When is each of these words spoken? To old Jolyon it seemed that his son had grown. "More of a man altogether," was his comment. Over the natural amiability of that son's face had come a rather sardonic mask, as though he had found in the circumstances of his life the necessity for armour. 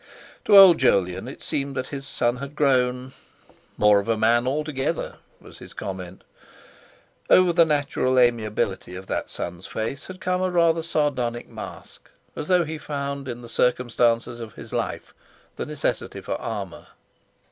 To 0.45 0.57
old 0.57 0.79
Jolyon 0.79 1.27
it 1.27 1.43
seemed 1.43 1.75
that 1.75 1.89
his 1.89 2.07
son 2.07 2.37
had 2.37 2.55
grown. 2.55 3.13
"More 3.77 3.99
of 3.99 4.07
a 4.09 4.17
man 4.17 4.47
altogether," 4.47 5.17
was 5.39 5.59
his 5.59 5.73
comment. 5.73 6.23
Over 7.29 7.53
the 7.53 7.65
natural 7.65 8.17
amiability 8.17 8.95
of 8.95 9.05
that 9.05 9.29
son's 9.29 9.67
face 9.67 10.07
had 10.07 10.19
come 10.19 10.41
a 10.41 10.49
rather 10.49 10.81
sardonic 10.81 11.49
mask, 11.49 12.09
as 12.35 12.47
though 12.47 12.63
he 12.63 12.73
had 12.79 12.81
found 12.81 13.27
in 13.27 13.43
the 13.43 13.47
circumstances 13.47 14.39
of 14.39 14.53
his 14.53 14.73
life 14.73 15.13
the 15.55 15.67
necessity 15.67 16.19
for 16.21 16.33
armour. 16.41 16.87